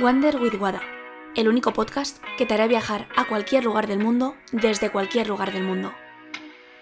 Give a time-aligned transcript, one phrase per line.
[0.00, 0.80] Wander with Wada,
[1.36, 5.52] el único podcast que te hará viajar a cualquier lugar del mundo desde cualquier lugar
[5.52, 5.92] del mundo.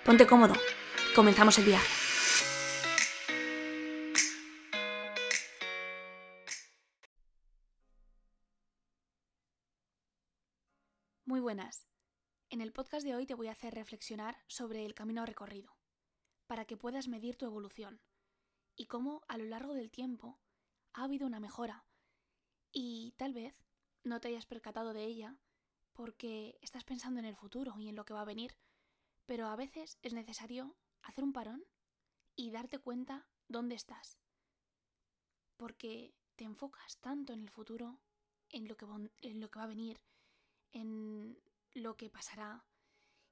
[0.05, 0.55] Ponte cómodo,
[1.17, 1.89] comenzamos el viaje.
[11.25, 11.89] Muy buenas.
[12.51, 15.77] En el podcast de hoy te voy a hacer reflexionar sobre el camino recorrido,
[16.47, 18.01] para que puedas medir tu evolución
[18.77, 20.39] y cómo a lo largo del tiempo
[20.93, 21.88] ha habido una mejora
[22.81, 23.61] y tal vez
[24.05, 25.37] no te hayas percatado de ella
[25.95, 28.57] porque estás pensando en el futuro y en lo que va a venir,
[29.27, 31.65] pero a veces es necesario hacer un parón
[32.37, 34.21] y darte cuenta dónde estás.
[35.57, 37.99] Porque te enfocas tanto en el futuro,
[38.49, 38.87] en lo que,
[39.23, 40.01] en lo que va a venir,
[40.71, 41.37] en
[41.73, 42.65] lo que pasará,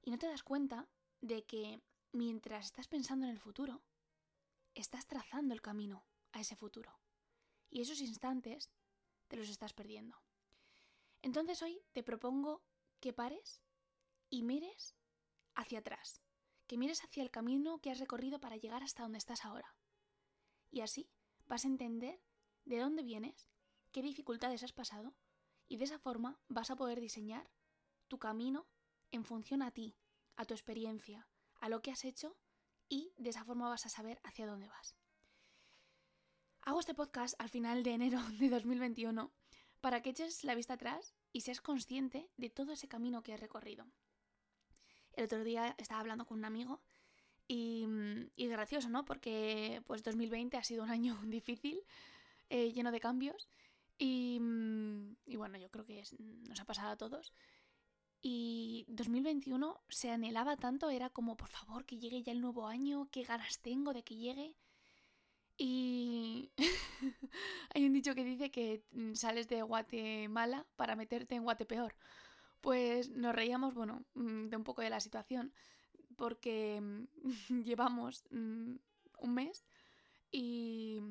[0.01, 0.89] y no te das cuenta
[1.21, 3.81] de que mientras estás pensando en el futuro,
[4.75, 6.99] estás trazando el camino a ese futuro.
[7.69, 8.69] Y esos instantes
[9.27, 10.17] te los estás perdiendo.
[11.21, 12.63] Entonces hoy te propongo
[12.99, 13.61] que pares
[14.29, 14.95] y mires
[15.55, 16.21] hacia atrás,
[16.67, 19.75] que mires hacia el camino que has recorrido para llegar hasta donde estás ahora.
[20.69, 21.09] Y así
[21.45, 22.21] vas a entender
[22.65, 23.49] de dónde vienes,
[23.91, 25.15] qué dificultades has pasado,
[25.67, 27.49] y de esa forma vas a poder diseñar
[28.07, 28.67] tu camino
[29.11, 29.97] en función a ti,
[30.35, 31.27] a tu experiencia,
[31.59, 32.37] a lo que has hecho,
[32.89, 34.97] y de esa forma vas a saber hacia dónde vas.
[36.67, 39.31] Hago este podcast al final de enero de 2021
[39.79, 43.39] para que eches la vista atrás y seas consciente de todo ese camino que has
[43.39, 43.85] recorrido.
[45.13, 46.81] El otro día estaba hablando con un amigo
[47.47, 47.87] y,
[48.35, 49.05] y gracioso, ¿no?
[49.05, 51.79] Porque pues 2020 ha sido un año difícil,
[52.49, 53.47] eh, lleno de cambios
[53.97, 54.41] y,
[55.25, 56.03] y, bueno, yo creo que
[56.49, 57.31] nos ha pasado a todos.
[58.21, 63.07] Y 2021 se anhelaba tanto, era como, por favor, que llegue ya el nuevo año,
[63.09, 64.53] qué ganas tengo de que llegue.
[65.57, 66.51] Y
[67.73, 71.95] hay un dicho que dice que mm, sales de Guatemala para meterte en Guatepeor.
[72.61, 75.53] Pues nos reíamos, bueno, mm, de un poco de la situación,
[76.15, 77.05] porque mm,
[77.63, 78.79] llevamos un
[79.33, 79.65] mes
[80.31, 81.01] y,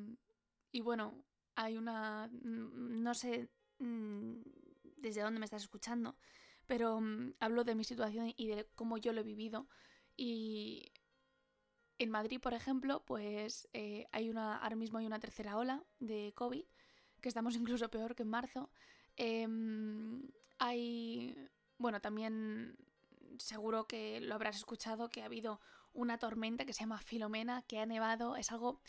[0.71, 1.13] y bueno,
[1.55, 3.49] hay una, no sé
[4.97, 6.15] desde dónde me estás escuchando,
[6.67, 7.01] pero
[7.39, 9.67] hablo de mi situación y de cómo yo lo he vivido.
[10.15, 10.91] Y
[11.99, 16.33] en Madrid, por ejemplo, pues eh, hay una, ahora mismo hay una tercera ola de
[16.35, 16.63] COVID,
[17.21, 18.69] que estamos incluso peor que en marzo.
[19.15, 21.35] Em, hay,
[21.77, 22.77] bueno, también
[23.39, 25.59] seguro que lo habrás escuchado, que ha habido
[25.93, 28.81] una tormenta que se llama Filomena, que ha nevado, es algo,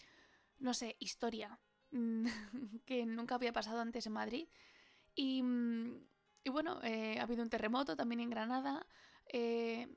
[0.59, 1.59] no sé, historia,
[2.87, 4.49] que nunca había pasado antes en Madrid.
[5.15, 5.43] Y,
[6.45, 8.87] y bueno, eh, ha habido un terremoto también en Granada.
[9.33, 9.89] Eh,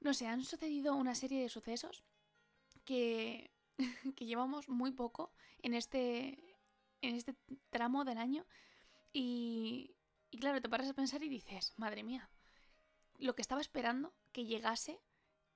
[0.00, 2.04] no sé, han sucedido una serie de sucesos
[4.16, 5.32] que, llevamos muy poco
[5.62, 6.58] en este,
[7.02, 7.34] en este
[7.70, 8.46] tramo del año
[9.12, 9.94] y,
[10.30, 12.30] y claro, te paras a pensar y dices, madre mía,
[13.18, 15.00] lo que estaba esperando que llegase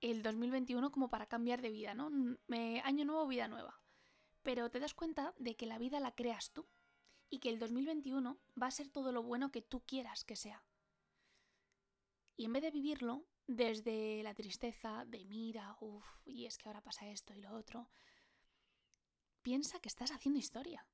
[0.00, 2.10] el 2021 como para cambiar de vida, ¿no?
[2.84, 3.80] año nuevo, vida nueva.
[4.42, 6.66] Pero te das cuenta de que la vida la creas tú
[7.28, 10.64] y que el 2021 va a ser todo lo bueno que tú quieras que sea.
[12.36, 16.82] Y en vez de vivirlo desde la tristeza de mira, uff, y es que ahora
[16.82, 17.90] pasa esto y lo otro,
[19.42, 20.86] piensa que estás haciendo historia.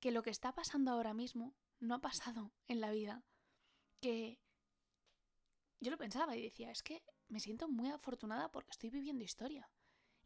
[0.00, 3.22] Que lo que está pasando ahora mismo no ha pasado en la vida.
[4.00, 4.40] Que
[5.78, 9.70] yo lo pensaba y decía, es que me siento muy afortunada porque estoy viviendo historia.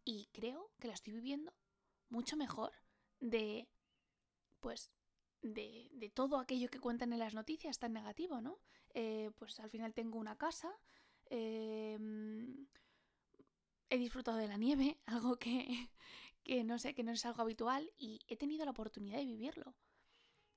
[0.04, 1.52] Y creo que la estoy viviendo
[2.08, 2.72] mucho mejor
[3.18, 3.68] de,
[4.60, 4.92] pues,
[5.40, 8.60] de, de todo aquello que cuentan en las noticias tan negativo, ¿no?
[8.94, 10.70] Eh, pues al final tengo una casa,
[11.26, 12.66] Em,
[13.88, 15.88] he disfrutado de la nieve, algo que,
[16.64, 19.74] no sé, que no es algo habitual y he tenido la oportunidad de vivirlo.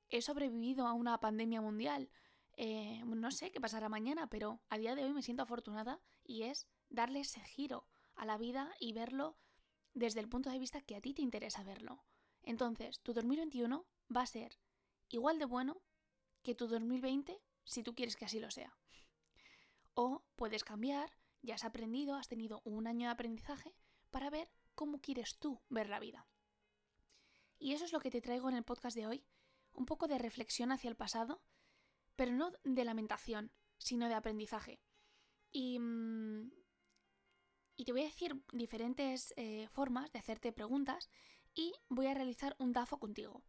[0.09, 2.09] He sobrevivido a una pandemia mundial.
[2.57, 6.43] Eh, no sé qué pasará mañana, pero a día de hoy me siento afortunada y
[6.43, 9.37] es darle ese giro a la vida y verlo
[9.93, 12.05] desde el punto de vista que a ti te interesa verlo.
[12.43, 14.59] Entonces, tu 2021 va a ser
[15.09, 15.81] igual de bueno
[16.43, 18.77] que tu 2020 si tú quieres que así lo sea.
[19.95, 21.09] O puedes cambiar,
[21.41, 23.73] ya has aprendido, has tenido un año de aprendizaje
[24.11, 26.27] para ver cómo quieres tú ver la vida.
[27.57, 29.25] Y eso es lo que te traigo en el podcast de hoy,
[29.71, 31.41] un poco de reflexión hacia el pasado,
[32.17, 34.81] pero no de lamentación, sino de aprendizaje.
[35.51, 36.51] Y, mm,
[37.85, 41.09] te voy a decir diferentes eh, formas de hacerte preguntas
[41.53, 43.43] y voy a realizar un DAFO contigo.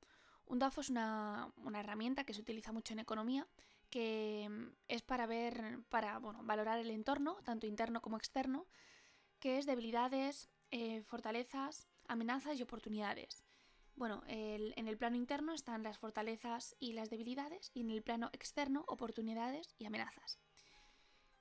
[0.45, 3.49] Un DAFO es una herramienta que se utiliza mucho en economía
[3.91, 8.67] que mm, es para ver, para valorar el entorno, tanto interno como externo,
[9.39, 13.45] que es debilidades, eh, fortalezas, amenazas y oportunidades.
[13.95, 18.29] Bueno, en el plano interno están las fortalezas y las debilidades y en el plano
[18.35, 20.39] externo oportunidades y amenazas.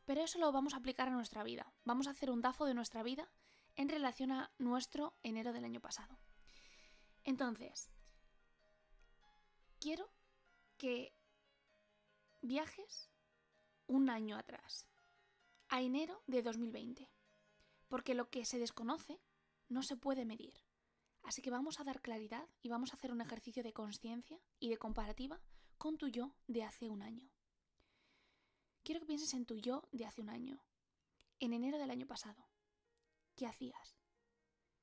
[0.05, 1.73] Pero eso lo vamos a aplicar a nuestra vida.
[1.83, 3.29] Vamos a hacer un DAFO de nuestra vida
[3.75, 6.17] en relación a nuestro enero del año pasado.
[7.23, 7.89] Entonces,
[9.79, 10.09] quiero
[10.77, 11.14] que
[12.45, 13.09] viajes
[13.87, 14.87] un año atrás,
[15.67, 17.11] a enero de 2020,
[17.87, 19.19] porque lo que se desconoce
[19.67, 20.53] no se puede medir.
[21.23, 24.69] Así que vamos a dar claridad y vamos a hacer un ejercicio de conciencia y
[24.69, 25.41] de comparativa
[25.77, 27.31] con tu yo de hace un año.
[28.83, 30.63] Quiero que pienses en tu yo de hace un año,
[31.39, 32.47] en enero del año pasado.
[33.35, 33.97] ¿Qué hacías?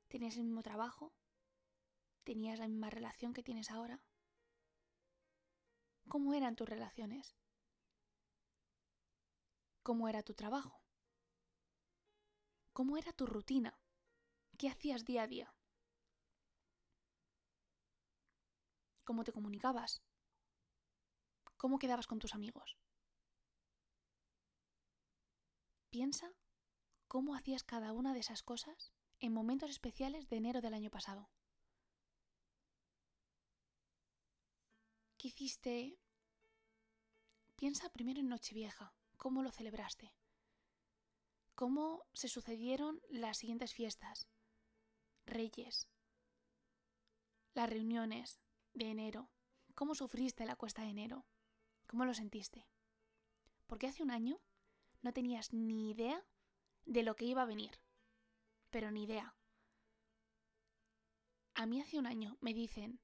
[0.08, 1.14] ¿Tenías el mismo trabajo?
[2.24, 4.02] ¿Tenías la misma relación que tienes ahora?
[6.08, 7.36] ¿Cómo eran tus relaciones?
[9.82, 10.80] ¿Cómo era tu trabajo?
[12.72, 13.80] ¿Cómo era tu rutina?
[14.56, 15.54] ¿Qué hacías día a día?
[19.04, 20.00] ¿Cómo te comunicabas?
[21.56, 22.78] ¿Cómo quedabas con tus amigos?
[25.90, 26.32] Piensa
[27.08, 31.28] cómo hacías cada una de esas cosas en momentos especiales de enero del año pasado.
[35.18, 35.98] ¿Qué hiciste?
[37.56, 40.12] Piensa primero en Nochevieja, cómo lo celebraste,
[41.54, 44.26] cómo se sucedieron las siguientes fiestas,
[45.26, 45.88] Reyes,
[47.54, 48.40] las reuniones
[48.74, 49.30] de enero,
[49.76, 51.24] cómo sufriste la cuesta de enero,
[51.86, 52.66] cómo lo sentiste.
[53.68, 54.40] Porque hace un año
[55.02, 56.26] no tenías ni idea
[56.84, 57.80] de lo que iba a venir,
[58.70, 59.36] pero ni idea.
[61.54, 62.98] A mí hace un año me dicen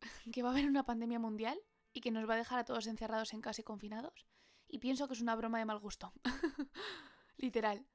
[0.32, 1.60] que va a haber una pandemia mundial
[1.92, 4.26] y que nos va a dejar a todos encerrados en casa y confinados,
[4.68, 6.12] y pienso que es una broma de mal gusto.
[7.36, 7.86] Literal.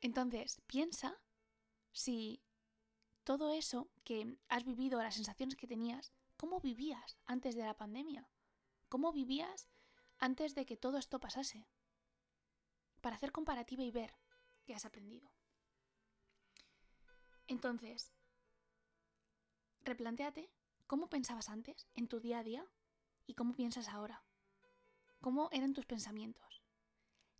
[0.00, 1.20] Entonces, piensa
[1.92, 2.42] si
[3.24, 8.28] todo eso que has vivido, las sensaciones que tenías, ¿cómo vivías antes de la pandemia?
[8.88, 9.68] ¿Cómo vivías
[10.18, 11.66] antes de que todo esto pasase?
[13.00, 14.14] Para hacer comparativa y ver
[14.64, 15.30] qué has aprendido.
[17.46, 18.12] Entonces,
[19.82, 20.50] replantéate
[20.86, 22.66] cómo pensabas antes en tu día a día
[23.26, 24.25] y cómo piensas ahora.
[25.20, 26.62] ¿Cómo eran tus pensamientos?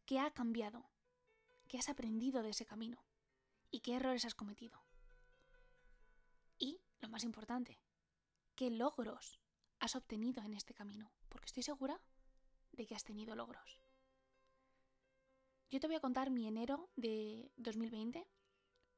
[0.04, 0.88] ¿Qué ha cambiado?
[1.68, 3.04] ¿Qué has aprendido de ese camino?
[3.70, 4.82] ¿Y qué errores has cometido?
[6.58, 7.80] Y, lo más importante,
[8.54, 9.40] ¿qué logros
[9.78, 11.12] has obtenido en este camino?
[11.28, 12.00] Porque estoy segura
[12.72, 13.80] de que has tenido logros.
[15.70, 18.26] Yo te voy a contar mi enero de 2020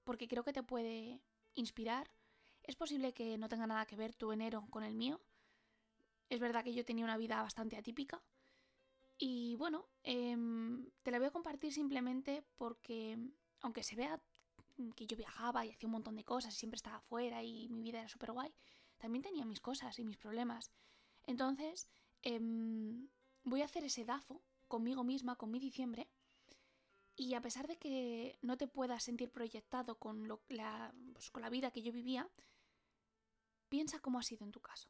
[0.04, 1.22] porque creo que te puede
[1.54, 2.10] inspirar.
[2.62, 5.20] Es posible que no tenga nada que ver tu enero con el mío.
[6.28, 8.22] Es verdad que yo tenía una vida bastante atípica.
[9.18, 13.18] Y bueno, em, te la voy a compartir simplemente porque,
[13.60, 14.22] aunque se vea
[14.94, 17.82] que yo viajaba y hacía un montón de cosas y siempre estaba afuera y mi
[17.82, 18.54] vida era súper guay,
[18.96, 20.70] también tenía mis cosas y mis problemas.
[21.26, 21.88] Entonces,
[22.22, 23.08] em,
[23.42, 26.08] voy a hacer ese DAFO conmigo misma, con mi diciembre,
[27.16, 31.50] y a pesar de que no te puedas sentir proyectado con, la, pues, con la
[31.50, 32.30] vida que yo vivía,
[33.68, 34.88] piensa cómo ha sido en tu caso.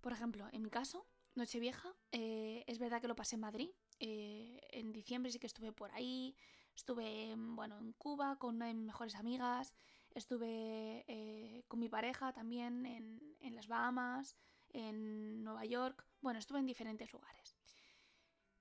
[0.00, 3.70] Por ejemplo, en mi caso, Nochevieja, eh, es verdad que lo pasé en Madrid.
[4.00, 6.36] Eh, en diciembre sí que estuve por ahí,
[6.74, 9.74] Estuve, bueno, en Cuba con una de mis mejores amigas,
[10.14, 14.36] estuve eh, con mi pareja también en, en las Bahamas,
[14.70, 17.56] en Nueva York, bueno, estuve en diferentes lugares.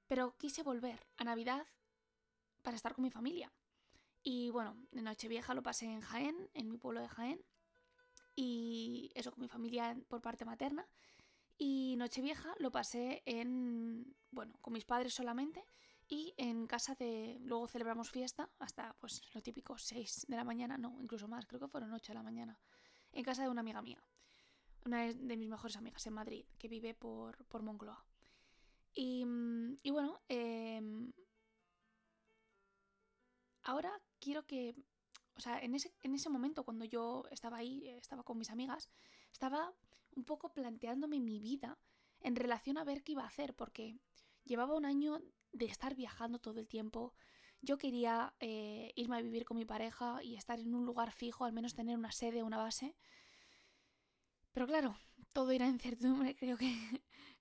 [0.08, 1.66] Pero quise volver a Navidad
[2.62, 3.52] para estar con mi familia.
[4.24, 7.42] Y bueno, en Nochevieja lo pasé en Jaén, en mi pueblo de Jaén.
[8.36, 10.86] Y eso con mi familia por parte materna.
[11.64, 15.64] Y Nochevieja lo pasé en, bueno, con mis padres solamente
[16.08, 17.38] y en casa de.
[17.42, 21.60] Luego celebramos fiesta hasta, pues, lo típico, 6 de la mañana, no, incluso más, creo
[21.60, 22.58] que fueron 8 de la mañana.
[23.12, 24.04] En casa de una amiga mía,
[24.86, 28.04] una de mis mejores amigas en Madrid, que vive por, por Moncloa.
[28.96, 29.24] Y,
[29.84, 31.14] y bueno, em,
[33.62, 34.74] ahora quiero que.
[35.36, 38.90] O sea, en ese, en ese momento, cuando yo estaba ahí, estaba con mis amigas,
[39.32, 39.72] estaba
[40.16, 41.78] un poco planteándome mi vida
[42.22, 44.00] en relación a ver qué iba a hacer, porque
[44.44, 47.14] llevaba un año de estar viajando todo el tiempo.
[47.62, 51.46] Yo quería eh, irme a vivir con mi pareja y estar en un lugar fijo,
[51.46, 52.96] al menos tener una sede, una base.
[54.52, 54.96] Pero claro,
[55.34, 56.36] todo era incertidumbre.
[56.40, 56.76] Creo que,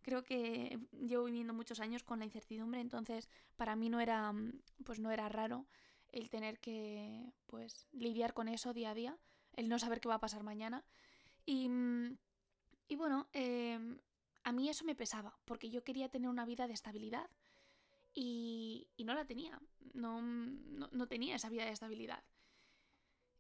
[0.03, 4.33] creo que llevo viviendo muchos años con la incertidumbre, entonces para mí no era,
[4.85, 5.67] pues no era raro
[6.09, 9.19] el tener que pues lidiar con eso día a día,
[9.53, 10.85] el no saber qué va a pasar mañana.
[11.47, 11.69] Y,
[12.91, 14.01] y bueno, em,
[14.43, 17.31] a mí eso me pesaba, porque yo quería tener una vida de estabilidad
[18.13, 19.63] y, no la tenía,
[19.95, 22.25] no, no, tenía esa vida de estabilidad.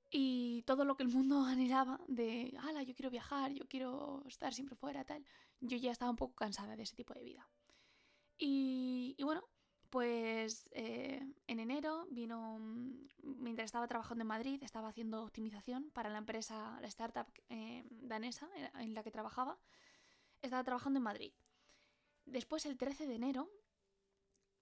[0.08, 4.54] Y todo lo que el mundo anhelaba de, ala, yo quiero viajar, yo quiero estar
[4.54, 5.24] siempre fuera, tal,
[5.60, 7.50] yo ya estaba un poco cansada de ese tipo de vida.
[8.38, 9.42] Y, bueno,
[9.90, 12.56] pues eh, en enero vino,
[13.40, 18.48] mientras estaba trabajando en Madrid, estaba haciendo optimización para la empresa, la startup eh, danesa
[18.74, 19.58] en la que trabajaba,
[20.42, 21.32] estaba trabajando en Madrid.
[22.26, 23.50] Después, el 13 de enero,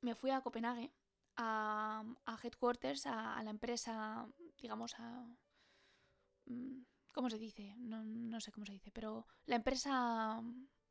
[0.01, 0.93] me fui a Copenhague,
[1.37, 2.05] a,
[2.43, 4.29] headquarters, a, la empresa,
[4.61, 5.27] digamos, a...
[6.47, 6.83] Mm,
[7.13, 7.75] ¿Cómo se dice?
[7.79, 10.41] No, no sé cómo se dice, pero la empresa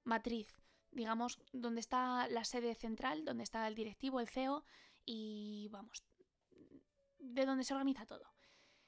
[0.04, 0.54] matriz,
[0.92, 4.66] digamos, donde está la sede central, donde está el directivo, el CEO
[5.06, 6.04] y, vamos,
[7.34, 8.34] de donde se organiza todo.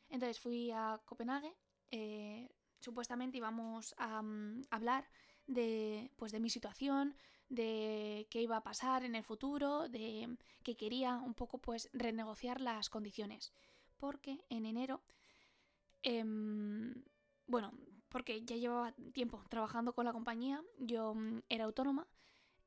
[0.10, 1.56] Entonces fui a Copenhague,
[1.92, 5.10] eh, supuestamente íbamos a mm, hablar
[5.48, 7.16] de, pues, de mi situación,
[7.50, 12.62] de qué iba a pasar en el futuro, de que quería un poco pues renegociar
[12.62, 13.54] las condiciones.
[13.98, 15.02] Porque en enero,
[16.04, 17.04] em,
[17.48, 17.74] bueno,
[18.10, 22.08] porque ya llevaba tiempo trabajando con la compañía, yo mm, era autónoma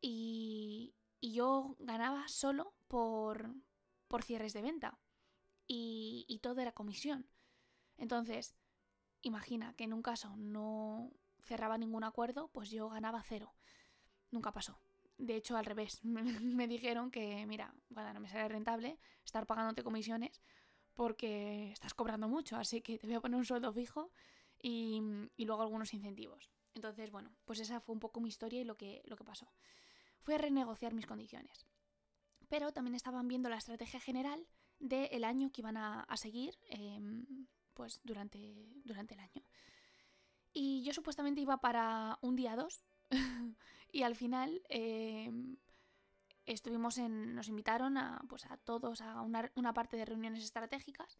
[0.01, 3.55] y, yo ganaba solo por,
[4.09, 4.99] por cierres de venta
[5.73, 7.27] y, y todo era comisión.
[7.97, 8.55] Entonces,
[9.23, 13.55] imagina que en un caso no cerraba ningún acuerdo, pues yo ganaba cero
[14.33, 14.81] nunca pasó.
[15.19, 19.85] De hecho, al revés, me, dijeron que, mira, bueno, no me sale rentable estar pagándote
[19.85, 20.43] comisiones
[20.95, 24.11] porque estás cobrando mucho, así que te voy a poner un sueldo fijo
[24.61, 25.01] y,
[25.39, 26.51] luego algunos incentivos.
[26.75, 29.53] Entonces, bueno, pues esa fue un poco mi historia y lo que, lo que pasó.
[30.21, 31.67] Fue a renegociar mis condiciones.
[32.49, 34.47] Pero también estaban viendo la estrategia general
[34.83, 37.25] del año que iban a, seguir em,
[37.73, 38.39] pues durante,
[38.85, 39.43] durante el año.
[40.53, 42.85] Y yo supuestamente iba para un día dos
[43.93, 45.57] Y al final em,
[46.47, 47.35] estuvimos en.
[47.35, 51.19] nos invitaron a, pues a todos a una, parte de reuniones estratégicas.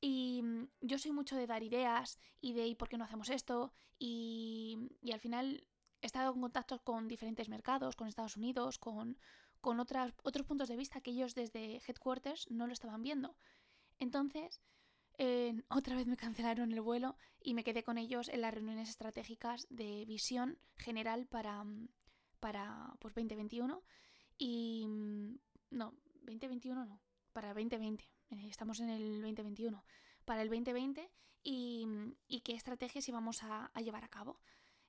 [0.00, 3.30] Y mm, yo soy mucho de dar ideas y de ¿y por qué no hacemos
[3.30, 3.72] esto?
[3.98, 4.78] Y,
[5.12, 5.66] al final
[6.02, 9.18] he estado en contacto con diferentes mercados, con Estados Unidos, con,
[9.64, 13.34] con otras, otros puntos de vista que ellos desde headquarters no lo estaban viendo.
[13.98, 14.60] Entonces,
[15.70, 19.66] otra vez me cancelaron el vuelo y me quedé con ellos en las reuniones estratégicas
[19.70, 21.88] de visión general para, mm,
[22.40, 23.82] para pues 2021
[24.36, 25.38] y mm,
[25.70, 25.94] no,
[26.24, 27.00] 2021 no,
[27.32, 29.82] para 2020, eh, estamos en el 2021,
[30.26, 31.10] para el 2020
[31.42, 34.40] y, mm, y qué estrategias íbamos a, llevar a cabo.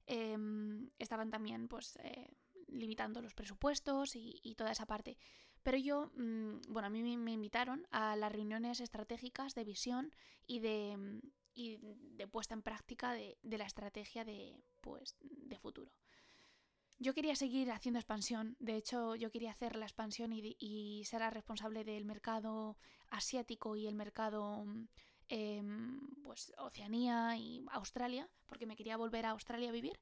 [0.06, 2.30] Em, estaban también pues eh,
[2.68, 5.18] limitando los presupuestos y, toda esa parte.
[5.64, 10.14] Pero yo, mm, bueno, a mí me invitaron a las reuniones estratégicas de visión
[10.46, 11.22] y de,
[11.54, 15.92] y de puesta en práctica de, de, la estrategia de, pues, de futuro.
[16.98, 21.30] Yo quería seguir haciendo expansión, de hecho yo quería hacer la expansión y, ser la
[21.30, 22.78] responsable del mercado
[23.10, 24.66] asiático y el mercado
[25.28, 30.00] em, pues Oceanía y Australia, porque me quería volver a Australia a vivir.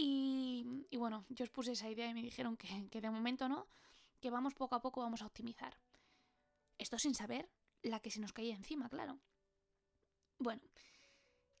[0.00, 0.64] Y,
[0.96, 3.66] bueno, yo os puse esa idea y me dijeron que, que de momento no,
[4.20, 5.76] que vamos poco a poco, vamos a optimizar.
[6.78, 7.50] Esto sin saber
[7.82, 9.18] la que se nos caía encima, claro.
[10.38, 10.62] Bueno,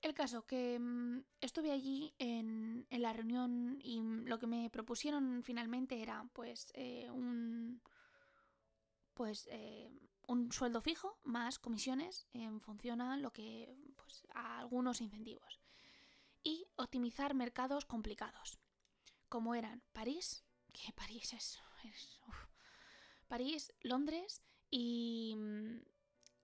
[0.02, 6.00] el caso que mm, estuve allí en, la reunión y lo que me propusieron finalmente
[6.00, 7.80] era pues eh, un
[9.14, 9.90] pues eh,
[10.28, 15.60] un sueldo fijo más comisiones en función a lo que pues a algunos incentivos
[16.42, 18.58] y optimizar mercados complicados
[19.28, 21.58] como eran París que París es,
[23.28, 25.36] París Londres y,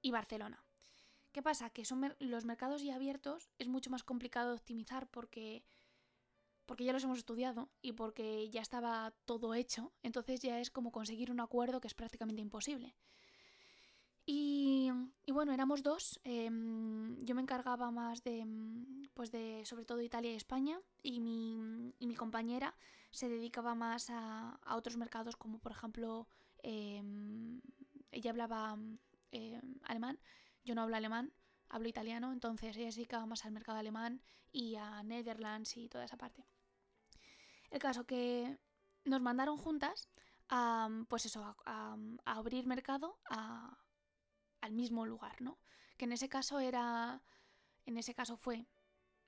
[0.03, 0.65] y Barcelona
[1.35, 1.69] ¿Qué pasa?
[1.71, 5.65] Que son los mercados ya abiertos es mucho más complicado optimizar porque,
[6.65, 9.93] porque ya los hemos estudiado y porque ya estaba todo hecho.
[10.05, 12.95] Entonces ya es como conseguir un acuerdo que es prácticamente imposible.
[14.27, 14.91] Y,
[15.27, 16.21] bueno, éramos dos.
[16.25, 18.47] Em, yo me encargaba más de,
[19.15, 22.75] pues de, sobre todo Italia y España, y mi, y mi compañera
[23.11, 26.27] se dedicaba más a, otros mercados, como por ejemplo,
[26.63, 27.61] em,
[28.13, 28.79] ella hablaba
[29.33, 30.19] em, alemán
[30.65, 31.33] yo no hablo alemán,
[31.69, 36.05] hablo italiano, entonces ella se dedicaba más al mercado alemán y a Netherlands y toda
[36.05, 36.47] esa parte.
[37.71, 38.59] El caso que
[39.05, 40.09] nos mandaron juntas
[40.49, 43.19] a, pues eso, a, abrir mercado
[44.65, 45.59] al mismo lugar, ¿no?
[45.99, 47.23] Que en ese caso era,
[47.85, 48.67] en ese caso fue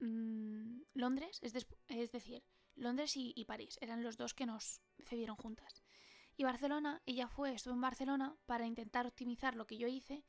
[0.00, 2.42] mm, Londres, es, decir,
[2.74, 5.82] Londres y, París, eran los dos que nos cedieron juntas.
[6.38, 10.24] Y Barcelona, ella fue, estuvo en Barcelona para intentar optimizar lo que yo hice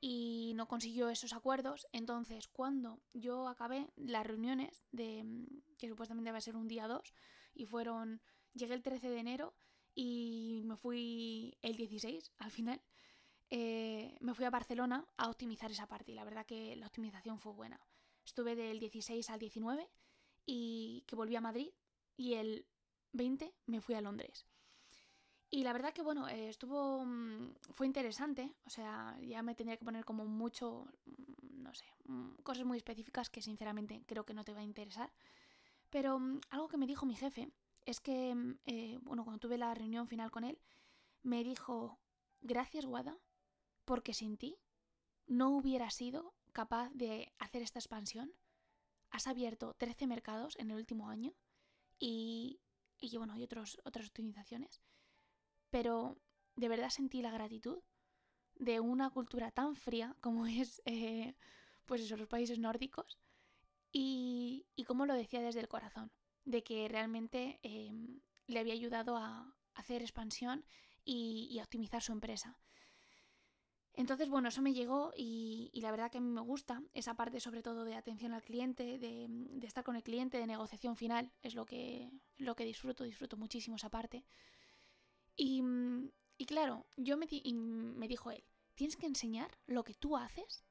[0.00, 1.88] y no consiguió esos acuerdos.
[1.92, 5.24] Entonces, cuando yo acabé las reuniones, de
[5.76, 7.14] que supuestamente iba a ser un día 2,
[7.54, 8.22] y fueron,
[8.54, 9.56] llegué el 13 de enero
[9.94, 12.80] y me fui el 16 al final,
[13.50, 17.38] eh, me fui a Barcelona a optimizar esa parte y la verdad que la optimización
[17.38, 17.80] fue buena.
[18.24, 19.88] Estuve del 16 al 19
[20.46, 21.70] y que volví a Madrid
[22.16, 22.66] y el
[23.12, 24.46] 20 me fui a Londres.
[25.50, 27.04] Y la verdad que bueno, eh, estuvo.
[27.04, 28.54] Mm, fue interesante.
[28.64, 30.86] O sea, ya me tendría que poner como mucho.
[31.06, 31.86] Mm, no sé.
[32.06, 35.12] Mm, cosas muy específicas que sinceramente creo que no te va a interesar.
[35.90, 37.50] Pero algo que me dijo mi jefe
[37.86, 38.34] es que,
[38.66, 40.58] eh, bueno, cuando tuve la reunión final con él,
[41.22, 41.98] me dijo:
[42.40, 43.16] Gracias, Guada,
[43.86, 44.58] porque sin ti
[45.26, 48.34] no hubiera sido capaz de hacer esta expansión.
[49.10, 51.34] Has abierto 13 mercados en el último año
[51.98, 52.60] y,
[52.98, 54.82] y bueno, hay otros, otras optimizaciones
[55.70, 56.16] pero
[56.54, 57.82] de verdad sentí la gratitud
[58.54, 61.34] de una cultura tan fría como es, eh,
[61.84, 63.18] pues los países nórdicos,
[63.92, 66.10] y, y como lo decía desde el corazón,
[66.44, 70.64] de que realmente em, le había ayudado a hacer expansión
[71.04, 72.58] y, a optimizar su empresa.
[73.96, 77.40] Entonces, bueno, eso me llegó y, la verdad que a mí me gusta esa parte
[77.40, 79.26] sobre todo de atención al cliente, de,
[79.66, 83.76] estar con el cliente, de negociación final, es lo que, lo que disfruto, disfruto muchísimo
[83.76, 84.26] esa parte.
[85.38, 90.62] Mm, y, claro, yo me, me dijo él, tienes que enseñar lo que tú haces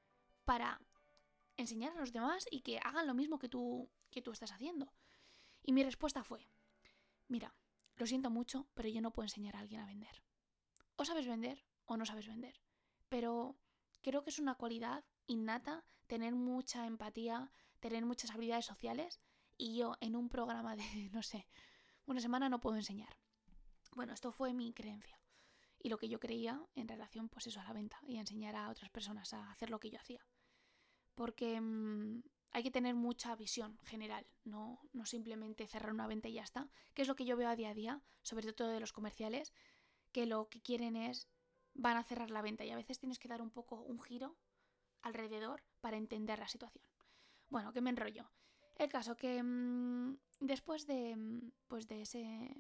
[0.46, 0.80] para
[1.58, 4.94] enseñar a los demás y que hagan lo mismo que tú, que tú estás haciendo.
[5.64, 6.48] Y mi respuesta fue,
[7.28, 7.56] mira,
[7.96, 10.22] lo siento mucho, pero yo no puedo enseñar a alguien a vender.
[10.96, 12.65] O sabes vender o no sabes vender.
[13.16, 13.56] Pero
[14.02, 19.22] creo que es una cualidad innata tener mucha empatía, tener muchas habilidades sociales
[19.58, 21.48] y yo en un programa de, no sé,
[22.08, 23.18] una semana no puedo enseñar.
[23.94, 25.18] Bueno, esto fue mi creencia
[25.80, 28.58] y lo que yo creía en relación pues eso a la venta y a enseñar
[28.58, 30.28] a otras personas a hacer lo que yo hacía.
[31.16, 36.34] Porque mm, hay que tener mucha visión general, no, no simplemente cerrar una venta y
[36.34, 38.82] ya está, que es lo que yo veo a día a día, sobre todo de
[38.82, 39.54] los comerciales,
[40.12, 41.30] que lo que quieren es
[41.76, 44.36] van a cerrar la venta y a veces tienes que dar un poco un giro
[45.02, 46.86] alrededor para entender la situación.
[47.50, 48.32] Bueno, que me enrollo.
[48.76, 52.56] El caso que mm, después de, mm, pues de ese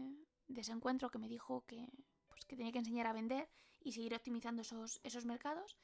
[0.47, 1.87] de ese encuentro que me dijo que,
[2.27, 3.49] pues, que tenía que enseñar a vender
[3.81, 5.77] y seguir optimizando esos, esos mercados,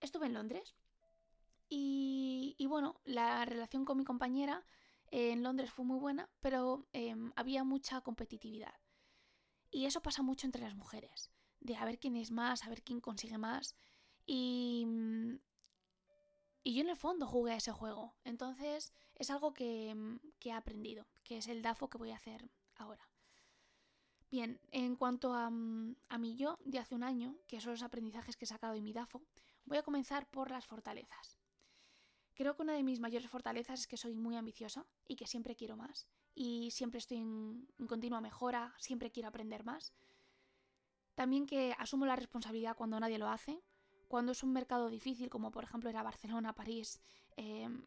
[0.00, 0.74] estuve en Londres.
[1.68, 4.66] Y, y, bueno, la relación con mi compañera
[5.10, 8.74] en Londres fue muy buena, pero em, había mucha competitividad.
[9.70, 11.30] Y eso pasa mucho entre las mujeres,
[11.62, 13.76] de a ver quién es más, a ver quién consigue más.
[14.26, 14.86] Y,
[16.62, 18.14] y yo en el fondo jugué a ese juego.
[18.24, 19.94] Entonces es algo que,
[20.38, 23.08] que he aprendido, que es el DAFO que voy a hacer ahora.
[24.30, 28.36] Bien, en cuanto a, a mi yo de hace un año, que son los aprendizajes
[28.36, 29.22] que he sacado de mi DAFO,
[29.66, 31.38] voy a comenzar por las fortalezas.
[32.34, 35.54] Creo que una de mis mayores fortalezas es que soy muy ambiciosa y que siempre
[35.54, 36.08] quiero más.
[36.34, 39.92] Y siempre estoy en, continua mejora, siempre quiero aprender más.
[41.14, 43.62] También que asumo la responsabilidad cuando nadie lo hace.
[44.08, 47.00] Cuando es un mercado difícil, como por ejemplo era Barcelona, París,
[47.36, 47.86] em,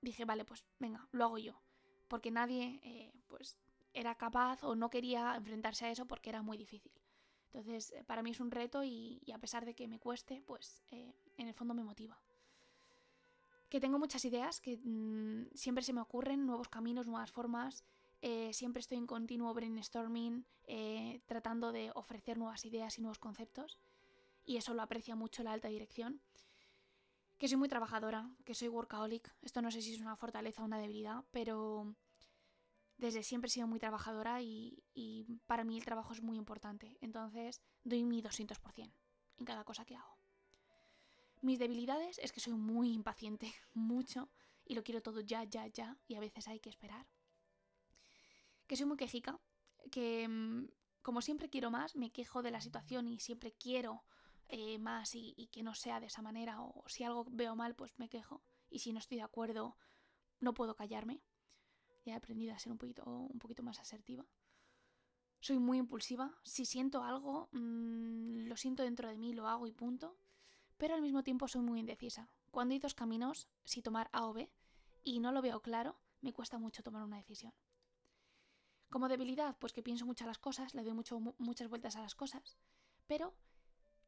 [0.00, 1.60] dije, vale, pues venga, lo hago yo.
[2.08, 3.58] Porque nadie eh, pues
[3.94, 6.92] era capaz o no quería enfrentarse a eso porque era muy difícil.
[7.46, 10.82] Entonces, eh, para mí es un reto y, a pesar de que me cueste, pues
[10.90, 12.18] eh, en el fondo me motiva.
[13.68, 17.84] Que tengo muchas ideas, que mm, siempre se me ocurren nuevos caminos, nuevas formas.
[18.22, 20.46] Eh, siempre estoy en continuo brainstorming,
[21.26, 23.78] tratando de ofrecer nuevas ideas y nuevos conceptos.
[24.44, 26.22] Y eso lo aprecia mucho la alta dirección.
[27.36, 29.34] Que soy muy trabajadora, que soy workaholic.
[29.42, 31.94] Esto no sé si es una fortaleza o una debilidad, pero
[33.02, 34.80] desde siempre he sido muy trabajadora y,
[35.46, 36.96] para mí el trabajo es muy importante.
[37.00, 38.92] Entonces doy mi 200%
[39.38, 40.16] en cada cosa que hago.
[41.40, 44.30] Mis debilidades es que soy muy impaciente, mucho,
[44.64, 47.08] y lo quiero todo ya, ya, ya, y a veces hay que esperar.
[48.72, 49.38] Que soy muy quejica,
[49.90, 50.66] que mm,
[51.02, 54.02] como siempre quiero más, me quejo de la situación y siempre quiero
[54.48, 57.92] eh, más y, que no sea de esa manera, o si algo veo mal, pues
[57.98, 59.76] me quejo, y si no estoy de acuerdo,
[60.40, 61.20] no puedo callarme
[62.06, 64.24] ya he aprendido a ser un poquito, un poquito más asertiva.
[65.40, 66.34] Soy muy impulsiva.
[66.42, 70.16] Si siento algo, mm, lo siento dentro de mí, lo hago y punto.
[70.78, 72.30] Pero al mismo tiempo soy muy indecisa.
[72.50, 74.50] Cuando hay dos caminos, si tomar A o B,
[75.04, 77.52] y no lo veo claro, me cuesta mucho tomar una decisión.
[78.92, 82.02] Como debilidad, pues que pienso mucho a las cosas, le doy mucho, muchas vueltas a
[82.02, 82.58] las cosas,
[83.06, 83.32] pero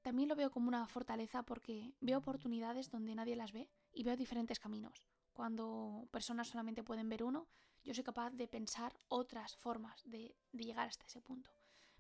[0.03, 4.15] también lo veo como una fortaleza porque veo oportunidades donde nadie las ve y veo
[4.15, 5.07] diferentes caminos.
[5.33, 7.49] Cuando personas solamente pueden ver uno,
[7.83, 11.51] yo soy capaz de pensar otras formas de, llegar hasta ese punto,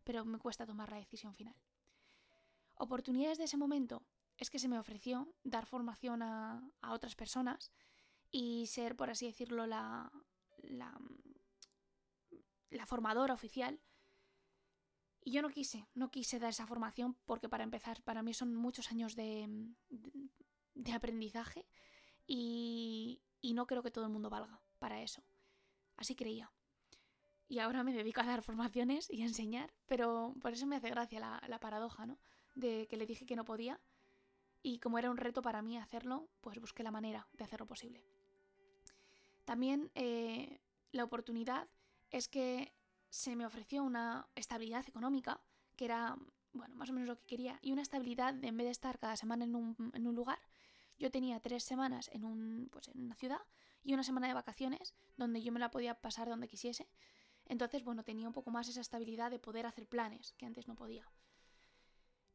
[0.05, 1.57] pero me cuesta tomar la decisión final.
[2.75, 4.03] Oportunidades de ese momento
[4.37, 7.73] es que se me ofreció dar formación a, otras personas
[8.31, 10.12] y ser, por así decirlo, la,
[10.59, 10.94] la,
[12.70, 13.81] la formadora oficial.
[15.22, 18.55] Y yo no quise, no quise dar esa formación porque para empezar, para mí son
[18.55, 19.48] muchos años de,
[20.74, 21.66] de, aprendizaje
[22.27, 25.22] y, y no creo que todo el mundo valga para eso.
[25.96, 26.53] Así creía.
[27.48, 30.90] Y ahora me dedico a dar formaciones y a enseñar, pero por eso me hace
[30.90, 32.18] gracia la, la paradoja, ¿no?
[32.55, 33.81] De que le dije que no podía
[34.66, 38.03] y como era un reto para mí hacerlo, pues busqué la manera de hacerlo posible.
[39.44, 40.59] También eh,
[40.90, 41.68] la oportunidad
[42.14, 42.72] es que
[43.11, 45.40] se me ofreció una estabilidad económica,
[45.74, 46.16] que era,
[46.53, 49.00] bueno, más o menos lo que quería, y una estabilidad de en vez de estar
[49.00, 50.38] cada semana en un, en un lugar,
[50.96, 53.40] yo tenía tres semanas en, un, pues en una ciudad
[53.83, 56.88] y una semana de vacaciones donde yo me la podía pasar donde quisiese.
[57.46, 60.77] Entonces, bueno, tenía un poco más esa estabilidad de poder hacer planes que antes no
[60.77, 61.11] podía.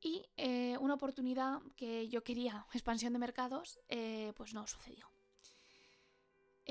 [0.02, 5.10] Y eh, una oportunidad que yo quería, expansión de mercados, eh, pues no sucedió.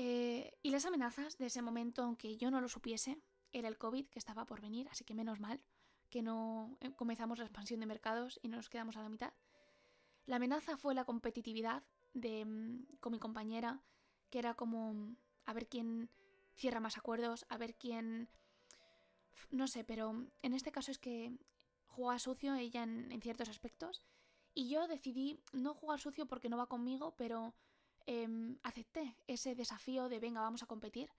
[0.01, 4.07] Eh, y las amenazas de ese momento, aunque yo no lo supiese, era el COVID
[4.07, 5.61] que estaba por venir, así que menos mal
[6.09, 9.33] que no comenzamos la expansión de mercados y no nos quedamos a la mitad.
[10.25, 11.83] La amenaza fue la competitividad
[12.13, 13.81] de, mm, con mi compañera,
[14.29, 16.09] que era como mm, a ver quién
[16.55, 18.29] cierra más acuerdos, a ver quién...
[19.51, 21.37] No sé, pero en este caso es que
[21.87, 24.01] juega sucio ella en, ciertos aspectos.
[24.53, 27.53] Y yo decidí no jugar sucio porque no va conmigo, pero
[28.09, 31.11] em, acepté ese desafío de venga, vamos a competir.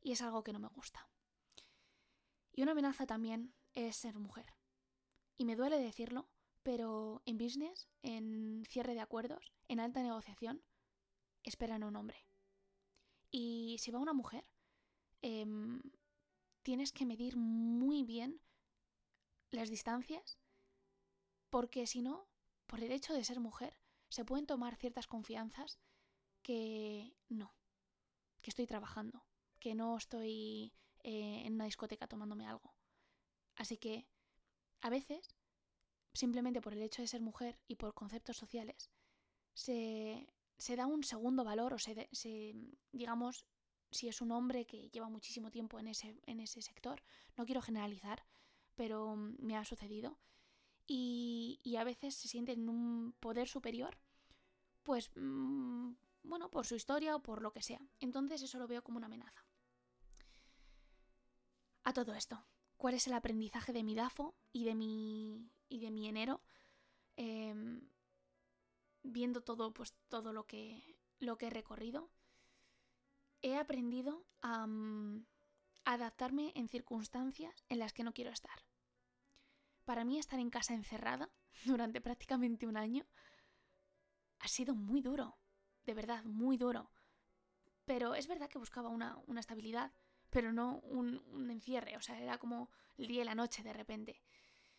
[0.00, 1.08] Y es algo que no me gusta.
[2.52, 4.46] Y una amenaza también es ser mujer.
[5.38, 6.28] Y me duele decirlo,
[6.64, 10.64] pero en business, en cierre de acuerdos, en alta negociación,
[11.44, 12.26] esperan a un hombre.
[13.30, 14.44] Y si va una mujer,
[15.22, 15.80] em,
[16.64, 18.40] tienes que medir muy bien
[19.52, 20.38] las distancias,
[21.50, 22.26] porque si no,
[22.66, 23.78] por el hecho de ser mujer,
[24.08, 25.78] se pueden tomar ciertas confianzas
[26.42, 27.54] que no,
[28.40, 29.24] que estoy trabajando,
[29.58, 32.74] que no estoy eh, en una discoteca tomándome algo.
[33.56, 34.06] Así que,
[34.80, 35.36] a veces,
[36.12, 38.90] simplemente por el hecho de ser mujer y por conceptos sociales,
[39.54, 40.26] se,
[40.58, 42.54] se da un segundo valor o se, se,
[42.92, 43.46] digamos,
[43.92, 47.02] si es un hombre que lleva muchísimo tiempo en ese, en ese sector,
[47.36, 48.24] no quiero generalizar,
[48.74, 50.18] pero me ha sucedido.
[50.86, 53.98] Y, a veces se sienten en un poder superior,
[54.82, 57.80] pues, mm, bueno, por su historia o por lo que sea.
[58.00, 59.44] Entonces eso lo veo como una amenaza.
[61.84, 65.90] A todo esto, ¿cuál es el aprendizaje de mi DAFO y de mi, y de
[65.90, 66.42] mi enero?
[67.16, 67.88] Em,
[69.02, 72.10] viendo todo, pues, todo lo que, lo que he recorrido,
[73.42, 75.26] he aprendido a, mm,
[75.84, 78.64] adaptarme en circunstancias en las que no quiero estar.
[79.84, 81.30] Para mí estar en casa encerrada
[81.64, 83.06] durante prácticamente un año
[84.38, 85.38] ha sido muy duro,
[85.84, 86.90] de verdad, muy duro.
[87.84, 89.92] Pero es verdad que buscaba una, estabilidad,
[90.30, 94.22] pero no un, encierre, o sea, era como el día y la noche de repente.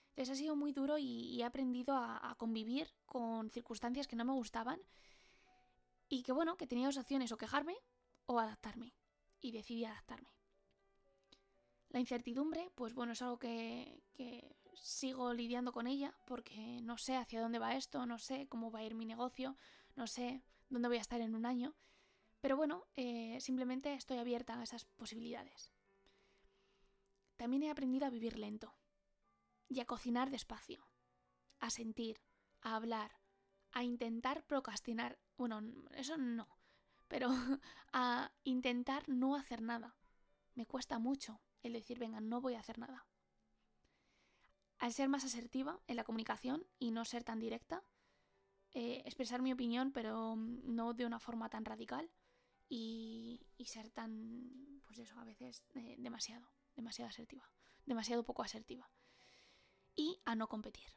[0.09, 4.25] Entonces ha sido muy duro y, he aprendido a, a, convivir con circunstancias que no
[4.25, 4.79] me gustaban
[6.09, 7.75] y que bueno, que tenía dos opciones, o quejarme
[8.27, 8.93] o adaptarme.
[9.41, 10.29] Y decidí adaptarme.
[11.89, 14.01] La incertidumbre, pues bueno, es algo que,
[14.73, 18.79] sigo lidiando con ella porque no sé hacia dónde va esto, no sé cómo va
[18.79, 19.55] a ir mi negocio,
[19.95, 21.75] no sé dónde voy a estar en un año.
[22.41, 25.71] Pero bueno, eh, simplemente estoy abierta a esas posibilidades.
[27.37, 28.75] También he aprendido a vivir lento
[29.69, 30.87] y a cocinar despacio,
[31.59, 32.21] a sentir,
[32.61, 33.19] a hablar,
[33.71, 35.19] a intentar procrastinar.
[35.37, 36.47] Bueno, eso no,
[37.07, 37.29] pero
[37.93, 39.95] a intentar no hacer nada.
[40.55, 43.07] Me cuesta mucho el decir, venga, no voy a hacer nada.
[44.77, 47.83] Al ser más asertiva en la comunicación y no ser tan directa,
[48.73, 52.09] eh, expresar mi opinión, pero no de una forma tan radical
[52.69, 57.49] y, ser tan, pues eso, a veces eh, demasiado, demasiado asertiva,
[57.85, 58.89] demasiado poco asertiva.
[59.95, 60.89] Y a no competir.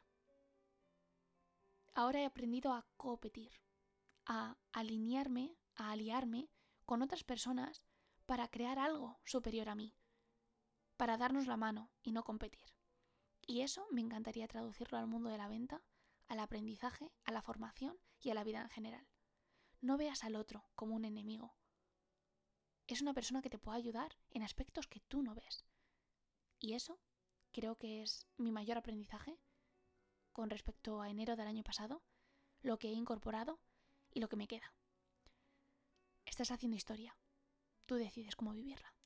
[1.93, 3.51] Ahora he aprendido a competir,
[4.25, 6.49] a alinearme, a aliarme
[6.85, 7.83] con otras personas
[8.25, 9.95] para crear algo superior a mí,
[10.97, 12.73] para darnos la mano y no competir.
[13.45, 15.81] Y eso me encantaría traducirlo al mundo de la venta,
[16.27, 19.07] al aprendizaje, a la formación y a la vida en general.
[19.81, 21.55] No veas al otro como un enemigo.
[22.87, 25.65] Es una persona que te puede ayudar en aspectos que tú no ves.
[26.59, 26.99] Y eso
[27.51, 29.39] creo que es mi mayor aprendizaje
[30.31, 32.03] con respecto a enero del año pasado,
[32.61, 33.59] lo que he incorporado
[34.11, 34.73] y lo que me queda.
[36.25, 37.17] Estás haciendo historia.
[37.85, 38.96] Tú decides cómo vivirla.